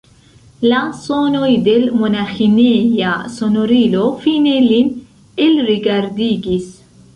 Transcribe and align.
La 0.69 0.77
sonoj 1.01 1.49
de 1.67 1.75
l' 1.83 1.91
monaĥineja 1.99 3.13
sonorilo 3.35 4.09
fine 4.25 4.57
lin 4.73 4.91
elrigidigis. 5.49 6.69